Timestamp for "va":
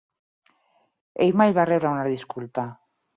1.57-1.65